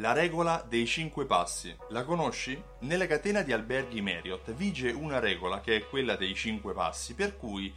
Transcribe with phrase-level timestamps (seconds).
[0.00, 1.76] La regola dei 5 passi.
[1.90, 2.58] La conosci?
[2.82, 7.36] Nella catena di alberghi Marriott vige una regola che è quella dei 5 passi, per
[7.36, 7.70] cui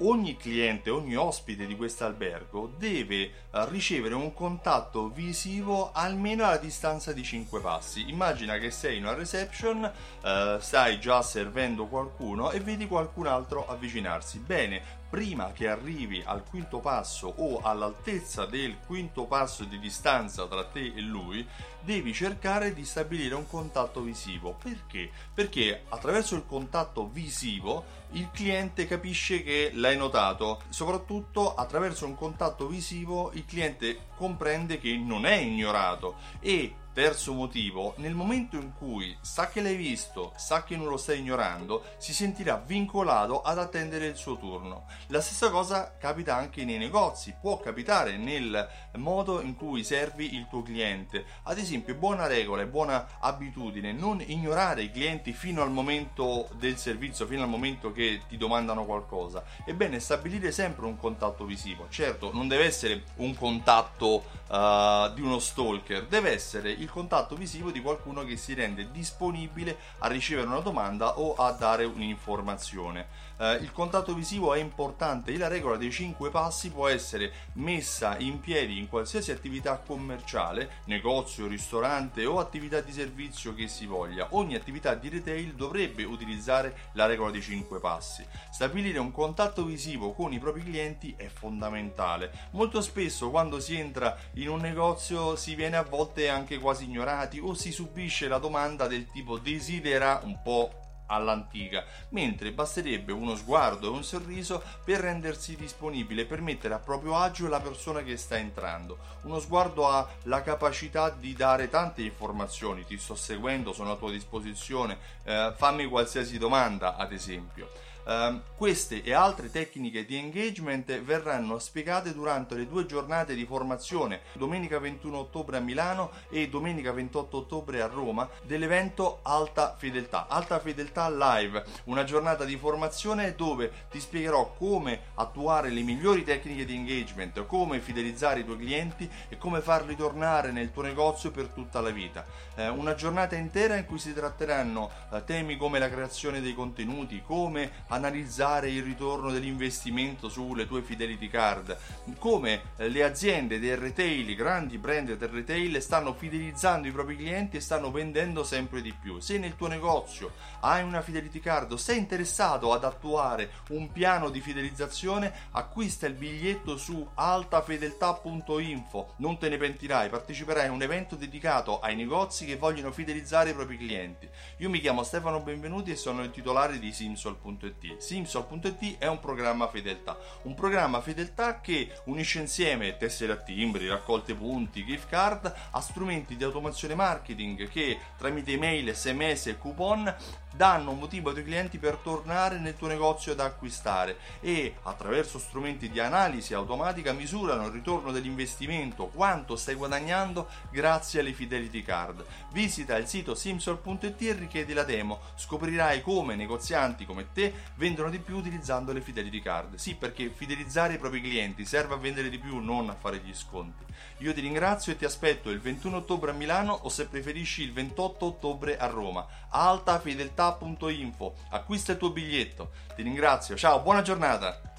[0.00, 3.32] ogni cliente, ogni ospite di questo albergo deve eh,
[3.68, 8.08] ricevere un contatto visivo almeno alla distanza di 5 passi.
[8.10, 13.66] Immagina che sei in una reception, eh, stai già servendo qualcuno e vedi qualcun altro
[13.66, 14.38] avvicinarsi.
[14.40, 20.64] Bene, prima che arrivi al quinto passo o all'altezza del quinto passo di distanza tra
[20.64, 21.46] te e lui,
[21.80, 24.49] devi cercare di stabilire un contatto visivo.
[24.62, 25.10] Perché?
[25.34, 32.66] Perché attraverso il contatto visivo il cliente capisce che l'hai notato, soprattutto attraverso un contatto
[32.66, 39.16] visivo il cliente comprende che non è ignorato e Terzo motivo, nel momento in cui
[39.20, 44.06] sa che l'hai visto, sa che non lo stai ignorando, si sentirà vincolato ad attendere
[44.06, 44.86] il suo turno.
[45.06, 50.48] La stessa cosa capita anche nei negozi, può capitare nel modo in cui servi il
[50.48, 51.24] tuo cliente.
[51.44, 56.76] Ad esempio, buona regola e buona abitudine non ignorare i clienti fino al momento del
[56.76, 59.44] servizio, fino al momento che ti domandano qualcosa.
[59.64, 61.86] Ebbene, stabilire sempre un contatto visivo.
[61.88, 67.70] Certo, non deve essere un contatto uh, di uno stalker, deve essere il contatto visivo
[67.70, 73.28] di qualcuno che si rende disponibile a ricevere una domanda o a dare un'informazione.
[73.38, 78.18] Eh, il contatto visivo è importante e la regola dei 5 passi può essere messa
[78.18, 84.28] in piedi in qualsiasi attività commerciale, negozio, ristorante o attività di servizio che si voglia.
[84.30, 88.26] Ogni attività di retail dovrebbe utilizzare la regola dei 5 passi.
[88.50, 92.48] Stabilire un contatto visivo con i propri clienti è fondamentale.
[92.50, 96.84] Molto spesso quando si entra in un negozio si viene a volte anche quasi quasi
[96.84, 100.70] ignorati o si subisce la domanda del tipo desidera un po'
[101.06, 107.16] all'antica, mentre basterebbe uno sguardo e un sorriso per rendersi disponibile, per mettere a proprio
[107.16, 108.98] agio la persona che sta entrando.
[109.22, 114.12] Uno sguardo ha la capacità di dare tante informazioni, ti sto seguendo, sono a tua
[114.12, 117.68] disposizione, eh, fammi qualsiasi domanda, ad esempio.
[118.04, 124.20] Uh, queste e altre tecniche di engagement verranno spiegate durante le due giornate di formazione,
[124.34, 130.26] domenica 21 ottobre a Milano e domenica 28 ottobre a Roma, dell'evento Alta Fedeltà.
[130.28, 136.64] Alta Fedeltà Live, una giornata di formazione dove ti spiegherò come attuare le migliori tecniche
[136.64, 141.46] di engagement, come fidelizzare i tuoi clienti e come farli tornare nel tuo negozio per
[141.48, 142.24] tutta la vita.
[142.56, 147.22] Uh, una giornata intera in cui si tratteranno uh, temi come la creazione dei contenuti,
[147.22, 151.76] come analizzare il ritorno dell'investimento sulle tue fidelity card,
[152.18, 157.56] come le aziende del retail, i grandi brand del retail stanno fidelizzando i propri clienti
[157.56, 159.20] e stanno vendendo sempre di più.
[159.20, 164.40] Se nel tuo negozio hai una fidelity card sei interessato ad attuare un piano di
[164.40, 171.80] fidelizzazione, acquista il biglietto su altafedeltà.info, non te ne pentirai, parteciperai a un evento dedicato
[171.80, 174.28] ai negozi che vogliono fidelizzare i propri clienti.
[174.58, 177.96] Io mi chiamo Stefano Benvenuti e sono il titolare di Simsol.it fedelty.
[177.98, 184.34] Simsol.it è un programma fedeltà, un programma fedeltà che unisce insieme tessere a timbri, raccolte
[184.34, 190.14] punti, gift card a strumenti di automazione marketing che tramite email, sms e coupon
[190.52, 195.38] danno un motivo ai tuoi clienti per tornare nel tuo negozio ad acquistare e attraverso
[195.38, 202.24] strumenti di analisi automatica misurano il ritorno dell'investimento, quanto stai guadagnando grazie alle Fidelity Card.
[202.52, 208.18] Visita il sito simsol.it e richiedi la demo, scoprirai come negozianti come te vendono di
[208.18, 209.74] più utilizzando le Fidelity Card.
[209.76, 213.34] Sì, perché fidelizzare i propri clienti serve a vendere di più, non a fare gli
[213.34, 213.84] sconti.
[214.18, 217.72] Io ti ringrazio e ti aspetto il 21 ottobre a Milano o se preferisci il
[217.72, 219.26] 28 ottobre a Roma.
[219.48, 221.34] altafedeltà.info.
[221.50, 222.72] Acquista il tuo biglietto.
[222.94, 223.56] Ti ringrazio.
[223.56, 224.69] Ciao, buona giornata.